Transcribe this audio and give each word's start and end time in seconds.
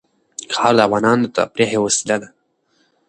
خاوره 0.55 0.77
د 0.77 0.79
افغانانو 0.87 1.23
د 1.27 1.31
تفریح 1.37 1.69
یوه 1.75 1.83
وسیله 1.87 2.15
ده. 2.21 2.29